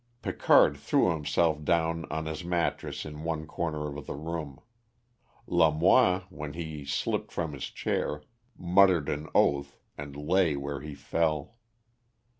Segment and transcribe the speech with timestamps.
[0.23, 4.59] Picard threw himself down on his mattress in one corner of the room;
[5.45, 8.23] Lamoine, when he slipped from his chair,
[8.57, 11.53] muttered an oath, and lay where he fell.